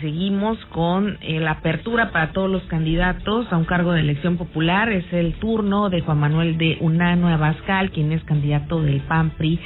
seguimos 0.00 0.58
con 0.66 1.18
eh, 1.20 1.40
la 1.40 1.52
apertura 1.52 2.10
para 2.10 2.32
todos 2.32 2.50
los 2.50 2.62
candidatos 2.64 3.46
a 3.52 3.56
un 3.56 3.64
cargo 3.64 3.92
de 3.92 4.00
elección 4.00 4.36
popular. 4.36 4.90
Es 4.90 5.10
el 5.12 5.34
turno 5.34 5.90
de 5.90 6.00
Juan 6.00 6.18
Manuel 6.18 6.58
de 6.58 6.78
Unano 6.80 7.28
Abascal, 7.28 7.90
quien 7.90 8.12
es 8.12 8.22
candidato 8.24 8.82
del 8.82 9.00
PAN 9.00 9.30
PRI, 9.30 9.60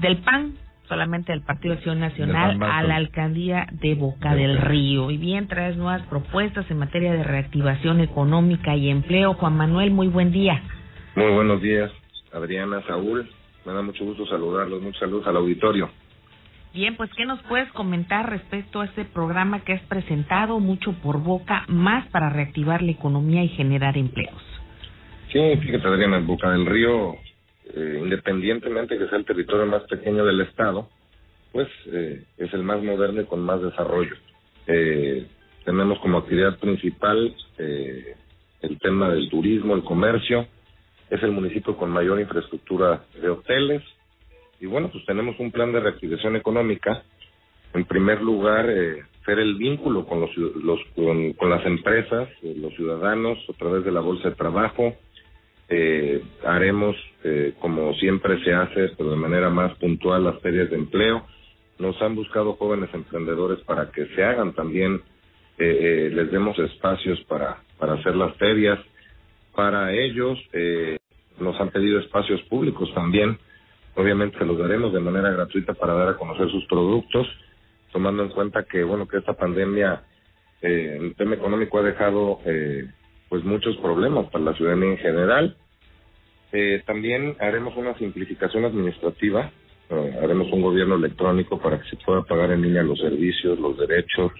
del 0.00 0.18
PAN 0.18 0.54
solamente 0.90 1.30
del 1.30 1.42
Partido 1.42 1.74
Acción 1.74 2.00
Nacional 2.00 2.60
a 2.60 2.82
la 2.82 2.96
alcaldía 2.96 3.68
de 3.70 3.94
Boca 3.94 4.34
del 4.34 4.58
Río. 4.58 5.12
Y 5.12 5.18
bien, 5.18 5.46
traes 5.46 5.76
nuevas 5.76 6.02
propuestas 6.08 6.68
en 6.68 6.78
materia 6.78 7.12
de 7.12 7.22
reactivación 7.22 8.00
económica 8.00 8.74
y 8.74 8.90
empleo. 8.90 9.34
Juan 9.34 9.56
Manuel, 9.56 9.92
muy 9.92 10.08
buen 10.08 10.32
día. 10.32 10.60
Muy 11.14 11.30
buenos 11.32 11.62
días, 11.62 11.92
Adriana, 12.32 12.82
Saúl. 12.88 13.30
Me 13.64 13.72
da 13.72 13.82
mucho 13.82 14.04
gusto 14.04 14.26
saludarlos. 14.26 14.82
Muchos 14.82 14.98
saludos 14.98 15.26
al 15.28 15.36
auditorio. 15.36 15.88
Bien, 16.72 16.96
pues 16.96 17.10
¿qué 17.16 17.24
nos 17.24 17.42
puedes 17.44 17.70
comentar 17.72 18.30
respecto 18.30 18.80
a 18.80 18.84
este 18.84 19.04
programa 19.04 19.64
que 19.64 19.72
has 19.72 19.82
presentado 19.82 20.60
mucho 20.60 20.92
por 21.02 21.20
boca, 21.20 21.64
más 21.66 22.06
para 22.08 22.30
reactivar 22.30 22.80
la 22.82 22.92
economía 22.92 23.42
y 23.42 23.48
generar 23.48 23.98
empleos? 23.98 24.40
Sí, 25.32 25.56
fíjate 25.60 25.88
Adriana, 25.88 26.20
Boca 26.20 26.50
del 26.50 26.66
Río 26.66 27.16
eh, 27.74 28.00
independientemente 28.02 28.98
que 28.98 29.08
sea 29.08 29.18
el 29.18 29.24
territorio 29.24 29.66
más 29.66 29.82
pequeño 29.84 30.24
del 30.24 30.40
estado, 30.40 30.88
pues 31.52 31.68
eh, 31.86 32.24
es 32.36 32.52
el 32.54 32.62
más 32.62 32.82
moderno 32.82 33.20
y 33.20 33.26
con 33.26 33.40
más 33.40 33.60
desarrollo. 33.62 34.14
Eh, 34.66 35.26
tenemos 35.64 35.98
como 36.00 36.18
actividad 36.18 36.58
principal 36.58 37.34
eh, 37.58 38.14
el 38.62 38.78
tema 38.78 39.10
del 39.10 39.28
turismo, 39.28 39.74
el 39.74 39.84
comercio, 39.84 40.46
es 41.08 41.22
el 41.22 41.32
municipio 41.32 41.76
con 41.76 41.90
mayor 41.90 42.20
infraestructura 42.20 43.04
de 43.20 43.28
hoteles 43.28 43.82
y 44.60 44.66
bueno, 44.66 44.90
pues 44.92 45.04
tenemos 45.06 45.38
un 45.40 45.50
plan 45.50 45.72
de 45.72 45.80
reactivación 45.80 46.36
económica. 46.36 47.02
En 47.72 47.84
primer 47.84 48.20
lugar, 48.20 48.68
eh, 48.68 49.02
ser 49.24 49.38
el 49.38 49.54
vínculo 49.54 50.06
con 50.06 50.20
los, 50.20 50.36
los 50.36 50.80
con, 50.94 51.50
las 51.50 51.64
empresas, 51.64 52.28
los 52.42 52.74
ciudadanos 52.74 53.38
a 53.48 53.52
través 53.54 53.84
de 53.84 53.92
la 53.92 54.00
bolsa 54.00 54.30
de 54.30 54.34
trabajo, 54.34 54.94
eh, 55.68 56.22
haremos, 56.44 56.96
eh, 57.24 57.54
como 57.60 57.94
siempre 57.94 58.42
se 58.44 58.52
hace, 58.52 58.88
pero 58.98 59.10
de 59.10 59.16
manera 59.16 59.50
más 59.50 59.76
puntual, 59.78 60.24
las 60.24 60.40
ferias 60.40 60.68
de 60.68 60.76
empleo. 60.76 61.24
Nos 61.78 62.00
han 62.02 62.14
buscado 62.14 62.54
jóvenes 62.54 62.90
emprendedores 62.92 63.60
para 63.60 63.90
que 63.90 64.06
se 64.14 64.22
hagan 64.22 64.52
también, 64.52 65.00
eh, 65.58 66.08
eh, 66.08 66.10
les 66.12 66.30
demos 66.30 66.58
espacios 66.58 67.20
para, 67.24 67.62
para 67.78 67.94
hacer 67.94 68.16
las 68.16 68.36
ferias. 68.36 68.78
Para 69.54 69.92
ellos, 69.92 70.38
eh, 70.52 70.98
nos 71.38 71.58
han 71.60 71.70
pedido 71.70 72.00
espacios 72.00 72.42
públicos 72.42 72.92
también. 72.94 73.38
Obviamente 73.94 74.38
se 74.38 74.44
los 74.44 74.58
daremos 74.58 74.92
de 74.92 75.00
manera 75.00 75.30
gratuita 75.30 75.74
para 75.74 75.94
dar 75.94 76.08
a 76.10 76.16
conocer 76.16 76.50
sus 76.50 76.64
productos, 76.66 77.26
tomando 77.92 78.22
en 78.22 78.30
cuenta 78.30 78.64
que, 78.64 78.84
bueno, 78.84 79.08
que 79.08 79.18
esta 79.18 79.32
pandemia, 79.32 80.02
eh, 80.62 80.98
el 81.00 81.14
tema 81.16 81.34
económico 81.34 81.78
ha 81.78 81.82
dejado 81.82 82.40
eh, 82.44 82.86
pues 83.28 83.44
muchos 83.44 83.76
problemas 83.78 84.26
para 84.26 84.44
la 84.44 84.54
ciudadanía 84.54 84.90
en 84.90 84.98
general. 84.98 85.56
Eh, 86.52 86.82
también 86.84 87.36
haremos 87.38 87.76
una 87.76 87.96
simplificación 87.96 88.64
administrativa, 88.64 89.52
eh, 89.88 90.18
haremos 90.22 90.52
un 90.52 90.62
gobierno 90.62 90.96
electrónico 90.96 91.60
para 91.60 91.80
que 91.80 91.88
se 91.88 91.96
pueda 92.04 92.22
pagar 92.22 92.50
en 92.50 92.62
línea 92.62 92.82
los 92.82 92.98
servicios, 92.98 93.58
los 93.58 93.78
derechos, 93.78 94.32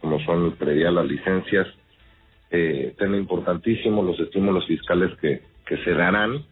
como 0.00 0.18
son 0.20 0.46
el 0.46 0.52
predial, 0.52 0.94
las 0.94 1.06
licencias. 1.06 1.66
Eh, 2.50 2.94
tema 2.98 3.16
importantísimo, 3.16 4.02
los 4.02 4.18
estímulos 4.20 4.66
fiscales 4.66 5.10
que, 5.20 5.42
que 5.66 5.76
se 5.84 5.92
darán, 5.92 6.44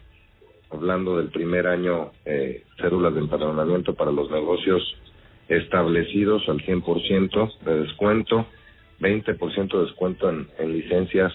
hablando 0.70 1.18
del 1.18 1.28
primer 1.28 1.66
año, 1.66 2.12
eh, 2.24 2.64
cédulas 2.80 3.14
de 3.14 3.20
empadronamiento 3.20 3.94
para 3.94 4.12
los 4.12 4.30
negocios 4.30 4.82
establecidos 5.48 6.48
al 6.48 6.58
100% 6.64 7.58
de 7.64 7.80
descuento, 7.82 8.46
20% 9.00 9.78
de 9.78 9.84
descuento 9.84 10.28
en, 10.30 10.48
en 10.58 10.72
licencias 10.72 11.32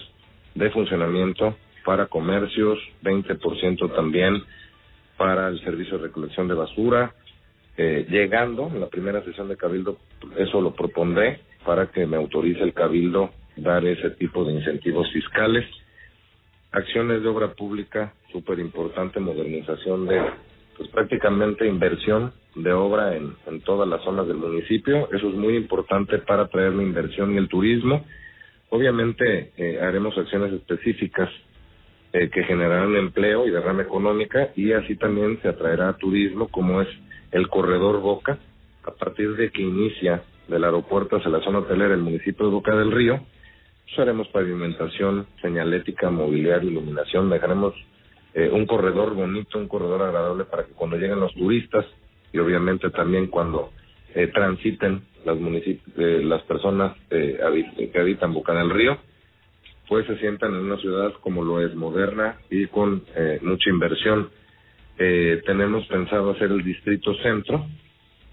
de 0.54 0.70
funcionamiento 0.70 1.54
para 1.84 2.06
comercios, 2.06 2.78
20% 3.02 3.94
también 3.94 4.42
para 5.16 5.48
el 5.48 5.62
servicio 5.62 5.98
de 5.98 6.08
recolección 6.08 6.48
de 6.48 6.54
basura. 6.54 7.14
Eh, 7.78 8.06
llegando 8.08 8.68
en 8.68 8.80
la 8.80 8.88
primera 8.88 9.22
sesión 9.22 9.48
de 9.48 9.56
Cabildo, 9.56 9.98
eso 10.36 10.60
lo 10.60 10.74
propondré 10.74 11.40
para 11.64 11.86
que 11.86 12.06
me 12.06 12.16
autorice 12.16 12.62
el 12.62 12.72
Cabildo 12.72 13.30
dar 13.56 13.84
ese 13.84 14.10
tipo 14.10 14.44
de 14.44 14.54
incentivos 14.54 15.10
fiscales. 15.12 15.64
Acciones 16.72 17.22
de 17.22 17.28
obra 17.28 17.54
pública, 17.54 18.12
súper 18.32 18.58
importante, 18.58 19.20
modernización 19.20 20.06
de, 20.06 20.20
pues 20.76 20.88
prácticamente 20.90 21.66
inversión 21.66 22.32
de 22.54 22.72
obra 22.72 23.16
en, 23.16 23.34
en 23.46 23.60
todas 23.62 23.88
las 23.88 24.02
zonas 24.02 24.26
del 24.26 24.36
municipio. 24.36 25.08
Eso 25.12 25.28
es 25.28 25.34
muy 25.34 25.56
importante 25.56 26.18
para 26.18 26.48
traer 26.48 26.74
la 26.74 26.82
inversión 26.82 27.34
y 27.34 27.38
el 27.38 27.48
turismo 27.48 28.04
Obviamente 28.70 29.52
eh, 29.56 29.78
haremos 29.80 30.16
acciones 30.18 30.52
específicas 30.52 31.30
eh, 32.12 32.28
que 32.30 32.42
generarán 32.44 32.96
empleo 32.96 33.46
y 33.46 33.50
derrama 33.50 33.82
económica 33.82 34.50
y 34.56 34.72
así 34.72 34.96
también 34.96 35.40
se 35.40 35.48
atraerá 35.48 35.92
turismo 35.94 36.48
como 36.48 36.82
es 36.82 36.88
el 37.30 37.48
corredor 37.48 38.00
Boca 38.00 38.38
a 38.84 38.90
partir 38.90 39.36
de 39.36 39.50
que 39.50 39.62
inicia 39.62 40.22
del 40.48 40.64
aeropuerto 40.64 41.16
hacia 41.16 41.30
la 41.30 41.40
zona 41.40 41.60
hotelera 41.60 41.90
del 41.90 42.02
municipio 42.02 42.46
de 42.46 42.52
Boca 42.52 42.74
del 42.74 42.92
Río. 42.92 43.20
Haremos 43.98 44.28
pavimentación, 44.28 45.26
señalética, 45.40 46.10
mobiliario, 46.10 46.70
iluminación, 46.70 47.30
dejaremos 47.30 47.74
eh, 48.34 48.50
un 48.52 48.66
corredor 48.66 49.14
bonito, 49.14 49.58
un 49.58 49.68
corredor 49.68 50.02
agradable 50.02 50.44
para 50.44 50.64
que 50.64 50.72
cuando 50.72 50.96
lleguen 50.96 51.20
los 51.20 51.32
turistas 51.32 51.86
y 52.30 52.38
obviamente 52.38 52.90
también 52.90 53.28
cuando 53.28 53.70
eh, 54.14 54.26
transiten 54.26 55.02
las 55.24 55.38
eh, 55.38 56.20
las 56.22 56.42
personas 56.42 56.94
eh, 57.10 57.38
que 57.90 57.98
habitan 57.98 58.34
Boca 58.34 58.52
del 58.52 58.68
Río, 58.68 58.98
pues 59.88 60.06
se 60.06 60.18
sientan 60.18 60.54
en 60.54 60.60
una 60.60 60.76
ciudad 60.78 61.12
como 61.20 61.44
lo 61.44 61.60
es 61.60 61.74
moderna 61.74 62.36
y 62.50 62.66
con 62.66 63.02
eh, 63.14 63.38
mucha 63.42 63.70
inversión. 63.70 64.30
Eh, 64.98 65.42
tenemos 65.46 65.86
pensado 65.86 66.30
hacer 66.32 66.50
el 66.50 66.62
distrito 66.62 67.14
centro, 67.22 67.66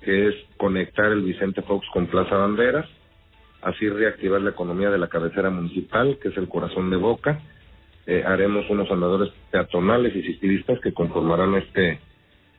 que 0.02 0.30
es 0.30 0.36
conectar 0.58 1.12
el 1.12 1.22
Vicente 1.22 1.62
Fox 1.62 1.86
con 1.94 2.08
Plaza 2.08 2.36
Banderas, 2.36 2.88
así 3.63 3.90
reactivar 3.90 4.41
la 4.41 4.51
economía 4.51 4.90
de 4.90 4.97
la 4.97 5.07
cabecera 5.07 5.50
municipal, 5.50 6.18
que 6.22 6.29
es 6.29 6.38
el 6.38 6.50
corazón 6.50 6.90
de 6.90 6.97
Boca. 6.97 7.41
Eh, 8.06 8.24
haremos 8.25 8.69
unos 8.69 8.90
andadores 8.91 9.31
peatonales 9.51 10.16
y 10.16 10.24
ciclistas 10.24 10.79
que 10.81 10.94
conformarán 10.94 11.56
este 11.56 12.00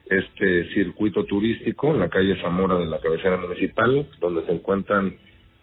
este 0.07 0.69
circuito 0.75 1.25
turístico 1.25 1.91
en 1.91 2.01
la 2.01 2.11
calle 2.11 2.41
Zamora 2.43 2.77
de 2.77 2.87
la 2.87 3.01
cabecera 3.01 3.39
municipal, 3.39 4.07
donde 4.21 4.45
se 4.45 4.53
encuentran 4.53 5.17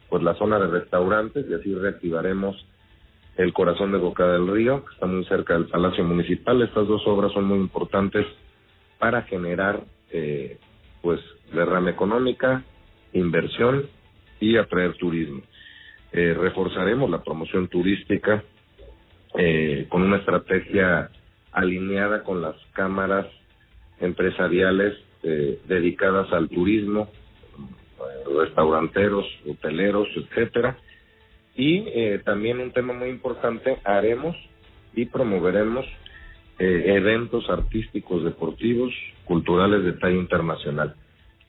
pues 0.10 0.24
la 0.24 0.34
zona 0.36 0.60
de 0.60 0.68
restaurantes 0.68 1.46
y 1.50 1.54
así 1.54 1.74
reactivaremos 1.74 2.56
el 3.38 3.54
corazón 3.54 3.92
de 3.92 3.98
Boca 3.98 4.28
del 4.28 4.48
Río, 4.48 4.84
que 4.84 4.94
está 4.94 5.06
muy 5.06 5.24
cerca 5.26 5.54
del 5.54 5.68
Palacio 5.68 6.04
Municipal. 6.04 6.62
Estas 6.62 6.88
dos 6.88 7.02
obras 7.06 7.32
son 7.34 7.46
muy 7.46 7.60
importantes 7.60 8.26
para 9.00 9.22
generar 9.24 9.82
eh, 10.12 10.58
pues 11.02 11.20
derrama 11.54 11.92
económica, 11.92 12.64
inversión 13.14 13.86
y 14.42 14.58
atraer 14.58 14.96
turismo. 14.96 15.42
Eh, 16.12 16.36
reforzaremos 16.38 17.10
la 17.10 17.24
promoción 17.24 17.70
turística 17.70 18.44
eh, 19.38 19.86
con 19.88 20.02
una 20.02 20.18
estrategia 20.18 21.10
alineada 21.54 22.24
con 22.24 22.42
las 22.42 22.56
cámaras 22.74 23.28
empresariales 24.02 24.98
eh, 25.24 25.60
dedicadas 25.66 26.34
al 26.34 26.50
turismo, 26.50 27.10
restauranteros, 28.38 29.26
hoteleros, 29.48 30.10
etcétera. 30.18 30.78
Y 31.56 32.18
también 32.20 32.60
un 32.60 32.72
tema 32.72 32.94
muy 32.94 33.10
importante, 33.10 33.78
haremos 33.84 34.36
y 34.94 35.06
promoveremos 35.06 35.86
eh, 36.64 36.96
eventos 36.96 37.50
artísticos, 37.50 38.24
deportivos, 38.24 38.94
culturales 39.26 39.84
de 39.84 39.94
talla 39.94 40.16
internacional. 40.16 40.96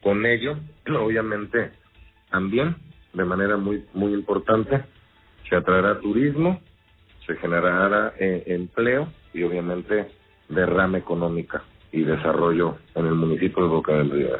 Con 0.00 0.24
ello, 0.24 0.56
obviamente, 0.88 1.70
también, 2.32 2.74
de 3.12 3.24
manera 3.24 3.56
muy, 3.56 3.84
muy 3.94 4.12
importante, 4.12 4.84
se 5.48 5.54
atraerá 5.54 6.00
turismo, 6.00 6.60
se 7.26 7.36
generará 7.36 8.14
eh, 8.18 8.42
empleo 8.46 9.08
y 9.32 9.42
obviamente 9.44 10.10
derrama 10.48 10.98
económica 10.98 11.62
y 11.92 12.02
desarrollo 12.02 12.78
en 12.94 13.06
el 13.06 13.14
municipio 13.14 13.62
de 13.62 13.68
Boca 13.68 13.92
del 13.92 14.10
Río. 14.10 14.30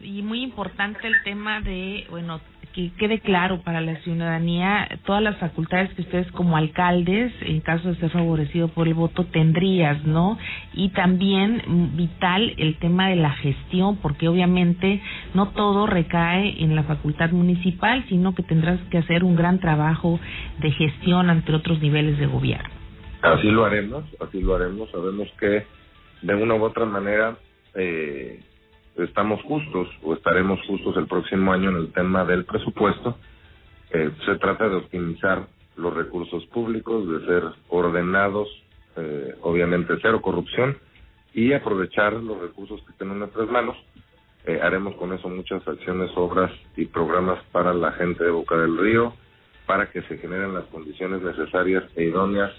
Y 0.00 0.22
muy 0.22 0.42
importante 0.42 1.06
el 1.06 1.22
tema 1.22 1.60
de, 1.60 2.06
bueno, 2.10 2.40
que 2.78 2.92
quede 2.92 3.18
claro 3.18 3.60
para 3.62 3.80
la 3.80 3.96
ciudadanía 4.02 4.88
todas 5.04 5.20
las 5.20 5.36
facultades 5.38 5.92
que 5.94 6.02
ustedes 6.02 6.30
como 6.30 6.56
alcaldes, 6.56 7.32
en 7.40 7.60
caso 7.60 7.88
de 7.88 7.96
ser 7.96 8.10
favorecido 8.10 8.68
por 8.68 8.86
el 8.86 8.94
voto, 8.94 9.24
tendrías, 9.24 10.04
¿no? 10.04 10.38
Y 10.74 10.90
también 10.90 11.96
vital 11.96 12.54
el 12.56 12.78
tema 12.78 13.08
de 13.08 13.16
la 13.16 13.32
gestión, 13.32 13.96
porque 13.96 14.28
obviamente 14.28 15.02
no 15.34 15.48
todo 15.48 15.88
recae 15.88 16.62
en 16.62 16.76
la 16.76 16.84
facultad 16.84 17.30
municipal, 17.32 18.04
sino 18.08 18.36
que 18.36 18.44
tendrás 18.44 18.78
que 18.90 18.98
hacer 18.98 19.24
un 19.24 19.34
gran 19.34 19.58
trabajo 19.58 20.20
de 20.60 20.70
gestión 20.70 21.30
ante 21.30 21.52
otros 21.52 21.80
niveles 21.80 22.16
de 22.18 22.26
gobierno. 22.26 22.70
Así 23.22 23.50
lo 23.50 23.64
haremos, 23.64 24.04
así 24.20 24.40
lo 24.40 24.54
haremos. 24.54 24.88
Sabemos 24.92 25.26
que 25.40 25.66
de 26.22 26.34
una 26.36 26.54
u 26.54 26.62
otra 26.62 26.84
manera 26.84 27.38
eh, 27.74 28.38
estamos 28.98 29.42
justos 29.42 29.88
o 30.02 30.14
estaremos 30.14 30.60
justos 30.66 30.96
el 30.96 31.06
próximo 31.06 31.52
año 31.52 31.70
en 31.70 31.76
el 31.76 31.92
tema 31.92 32.24
del 32.24 32.44
presupuesto 32.44 33.16
Eh, 33.90 34.10
se 34.26 34.36
trata 34.36 34.68
de 34.68 34.76
optimizar 34.76 35.46
los 35.76 35.94
recursos 35.94 36.44
públicos, 36.46 37.08
de 37.08 37.26
ser 37.26 37.42
ordenados, 37.68 38.48
eh, 38.96 39.34
obviamente 39.42 39.94
cero 40.02 40.20
corrupción 40.20 40.76
y 41.32 41.52
aprovechar 41.52 42.12
los 42.14 42.38
recursos 42.40 42.82
que 42.82 42.92
estén 42.92 43.10
en 43.12 43.20
nuestras 43.20 43.48
manos. 43.48 43.76
Eh, 44.44 44.60
haremos 44.62 44.94
con 44.96 45.12
eso 45.12 45.28
muchas 45.28 45.66
acciones, 45.66 46.10
obras 46.16 46.50
y 46.76 46.86
programas 46.86 47.42
para 47.52 47.72
la 47.72 47.92
gente 47.92 48.24
de 48.24 48.30
Boca 48.30 48.56
del 48.56 48.76
Río, 48.76 49.14
para 49.66 49.90
que 49.90 50.02
se 50.02 50.18
generen 50.18 50.54
las 50.54 50.64
condiciones 50.66 51.22
necesarias 51.22 51.84
e 51.96 52.04
idóneas 52.04 52.52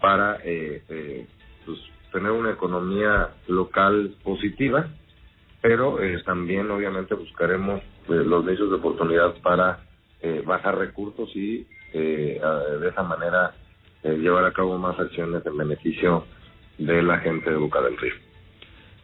para 0.00 0.38
eh, 0.44 0.82
eh, 0.88 1.26
pues, 1.64 1.78
tener 2.12 2.32
una 2.32 2.52
economía 2.52 3.30
local 3.48 4.14
positiva, 4.22 4.88
pero 5.60 6.02
eh, 6.02 6.22
también 6.24 6.70
obviamente 6.70 7.14
buscaremos 7.14 7.80
eh, 8.08 8.22
los 8.24 8.44
nichos 8.44 8.70
de 8.70 8.76
oportunidad 8.76 9.34
para 9.42 9.80
eh, 10.22 10.42
bajar 10.44 10.76
recursos 10.76 11.34
y 11.34 11.66
eh, 11.92 12.40
de 12.80 12.88
esa 12.88 13.02
manera 13.02 13.54
eh, 14.02 14.16
llevar 14.18 14.44
a 14.44 14.52
cabo 14.52 14.78
más 14.78 14.98
acciones 14.98 15.44
en 15.46 15.56
beneficio 15.56 16.26
de 16.78 17.02
la 17.02 17.18
gente 17.18 17.50
de 17.50 17.56
Boca 17.56 17.80
del 17.80 17.96
Río. 17.96 18.14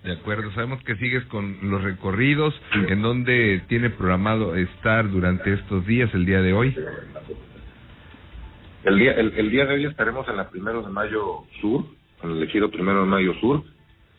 De 0.04 0.12
acuerdo, 0.12 0.52
sabemos 0.52 0.82
que 0.84 0.94
sigues 0.96 1.24
con 1.24 1.58
los 1.62 1.82
recorridos, 1.82 2.54
en 2.72 3.02
donde 3.02 3.62
tiene 3.66 3.90
programado 3.90 4.54
estar 4.54 5.10
durante 5.10 5.54
estos 5.54 5.84
días, 5.86 6.12
el 6.14 6.24
día 6.24 6.42
de 6.42 6.52
hoy. 6.52 6.76
El 8.84 8.98
día, 8.98 9.12
el, 9.14 9.32
el 9.36 9.50
día 9.50 9.66
de 9.66 9.74
hoy 9.74 9.84
estaremos 9.86 10.28
en 10.28 10.36
la 10.36 10.48
Primero 10.48 10.82
de 10.82 10.90
Mayo 10.90 11.44
Sur, 11.60 11.86
en 12.22 12.30
el 12.30 12.42
ejido 12.42 12.70
Primero 12.70 13.00
de 13.00 13.06
Mayo 13.06 13.34
Sur. 13.40 13.64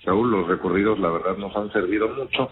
Saúl, 0.07 0.31
los 0.31 0.47
recorridos 0.47 0.97
la 0.99 1.11
verdad 1.11 1.37
nos 1.37 1.53
han 1.57 1.69
servido 1.73 2.07
mucho. 2.07 2.49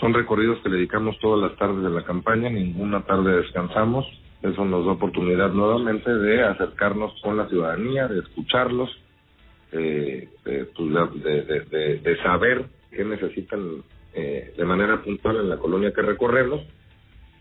Son 0.00 0.12
recorridos 0.12 0.58
que 0.62 0.68
dedicamos 0.68 1.18
todas 1.18 1.40
las 1.50 1.58
tardes 1.58 1.82
de 1.82 1.90
la 1.90 2.04
campaña, 2.04 2.50
ninguna 2.50 3.04
tarde 3.06 3.38
descansamos. 3.38 4.06
Eso 4.42 4.66
nos 4.66 4.84
da 4.84 4.92
oportunidad 4.92 5.50
nuevamente 5.52 6.14
de 6.14 6.44
acercarnos 6.44 7.12
con 7.22 7.38
la 7.38 7.48
ciudadanía, 7.48 8.06
de 8.06 8.20
escucharlos, 8.20 8.90
eh, 9.72 10.28
de, 10.44 10.66
pues, 10.66 11.24
de- 11.70 11.98
de 12.00 12.16
saber 12.22 12.66
qué 12.92 13.04
necesitan 13.04 13.82
eh, 14.14 14.52
de 14.56 14.64
manera 14.66 15.02
puntual 15.02 15.36
en 15.36 15.48
la 15.48 15.58
colonia 15.58 15.92
que 15.92 16.02
recorremos. 16.02 16.60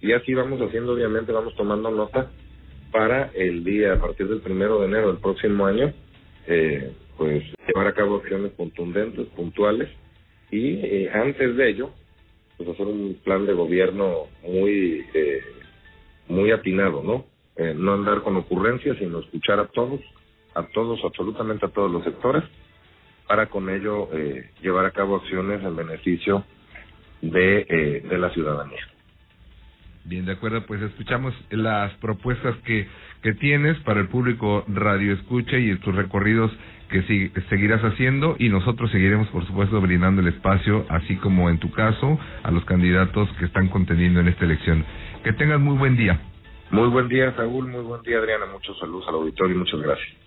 Y 0.01 0.13
así 0.13 0.33
vamos 0.33 0.61
haciendo, 0.61 0.93
obviamente, 0.93 1.31
vamos 1.33 1.55
tomando 1.55 1.91
nota 1.91 2.31
para 2.91 3.31
el 3.35 3.63
día, 3.65 3.93
a 3.93 3.99
partir 3.99 4.27
del 4.29 4.41
primero 4.41 4.79
de 4.79 4.87
enero 4.87 5.07
del 5.09 5.17
próximo 5.21 5.65
año, 5.65 5.91
eh, 6.47 6.93
pues 7.17 7.43
llevar 7.67 7.87
a 7.87 7.93
cabo 7.93 8.17
acciones 8.17 8.51
contundentes, 8.53 9.27
puntuales, 9.27 9.89
y 10.51 10.79
eh, 10.83 11.09
antes 11.11 11.55
de 11.55 11.69
ello, 11.69 11.91
pues 12.57 12.69
hacer 12.69 12.85
un 12.85 13.19
plan 13.23 13.45
de 13.45 13.53
gobierno 13.53 14.27
muy, 14.43 15.05
eh, 15.13 15.41
muy 16.27 16.51
atinado, 16.51 17.03
¿no? 17.03 17.25
Eh, 17.55 17.73
no 17.75 17.93
andar 17.93 18.21
con 18.21 18.37
ocurrencias, 18.37 18.97
sino 18.97 19.19
escuchar 19.19 19.59
a 19.59 19.67
todos, 19.67 19.99
a 20.53 20.63
todos, 20.67 20.99
absolutamente 21.03 21.65
a 21.65 21.69
todos 21.69 21.91
los 21.91 22.03
sectores, 22.03 22.43
para 23.27 23.47
con 23.47 23.69
ello 23.69 24.09
eh, 24.13 24.51
llevar 24.61 24.85
a 24.85 24.91
cabo 24.91 25.17
acciones 25.17 25.63
en 25.63 25.75
beneficio 25.75 26.43
de, 27.21 27.65
eh, 27.67 28.03
de 28.07 28.17
la 28.17 28.29
ciudadanía. 28.31 28.96
Bien, 30.07 30.25
de 30.25 30.31
acuerdo, 30.31 30.65
pues 30.65 30.81
escuchamos 30.81 31.33
las 31.49 31.91
propuestas 31.95 32.55
que, 32.65 32.87
que 33.21 33.33
tienes 33.33 33.77
para 33.79 33.99
el 33.99 34.07
público 34.07 34.63
Radio 34.67 35.11
Escucha 35.13 35.57
y 35.57 35.75
tus 35.79 35.93
recorridos 35.95 36.49
que 36.89 37.01
si- 37.03 37.29
seguirás 37.49 37.81
haciendo 37.83 38.37
y 38.39 38.47
nosotros 38.47 38.89
seguiremos, 38.91 39.27
por 39.27 39.45
supuesto, 39.45 39.81
brindando 39.81 40.21
el 40.21 40.29
espacio, 40.29 40.85
así 40.89 41.17
como 41.17 41.49
en 41.49 41.57
tu 41.59 41.71
caso, 41.71 42.17
a 42.43 42.51
los 42.51 42.63
candidatos 42.63 43.27
que 43.37 43.45
están 43.45 43.67
contendiendo 43.67 44.21
en 44.21 44.29
esta 44.29 44.45
elección. 44.45 44.85
Que 45.25 45.33
tengas 45.33 45.59
muy 45.59 45.77
buen 45.77 45.97
día. 45.97 46.21
Muy 46.71 46.87
buen 46.87 47.09
día, 47.09 47.33
Saúl, 47.35 47.67
muy 47.67 47.81
buen 47.81 48.01
día, 48.03 48.17
Adriana. 48.19 48.45
Muchos 48.51 48.79
saludos 48.79 49.05
al 49.09 49.15
auditorio 49.15 49.55
y 49.55 49.59
muchas 49.59 49.81
gracias. 49.81 50.17